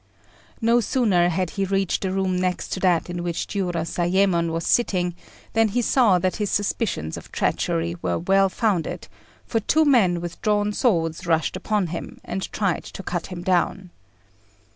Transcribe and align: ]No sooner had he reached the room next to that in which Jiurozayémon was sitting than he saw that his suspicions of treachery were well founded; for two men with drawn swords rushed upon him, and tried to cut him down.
]No 0.69 0.79
sooner 0.79 1.29
had 1.29 1.51
he 1.51 1.63
reached 1.63 2.01
the 2.01 2.11
room 2.11 2.35
next 2.35 2.69
to 2.73 2.79
that 2.79 3.07
in 3.07 3.21
which 3.21 3.45
Jiurozayémon 3.45 4.49
was 4.49 4.65
sitting 4.65 5.13
than 5.53 5.67
he 5.67 5.83
saw 5.83 6.17
that 6.17 6.37
his 6.37 6.49
suspicions 6.49 7.17
of 7.17 7.31
treachery 7.31 7.95
were 8.01 8.17
well 8.17 8.49
founded; 8.49 9.07
for 9.45 9.59
two 9.59 9.85
men 9.85 10.19
with 10.19 10.41
drawn 10.41 10.73
swords 10.73 11.27
rushed 11.27 11.55
upon 11.55 11.85
him, 11.93 12.19
and 12.25 12.51
tried 12.51 12.85
to 12.85 13.03
cut 13.03 13.27
him 13.27 13.43
down. 13.43 13.91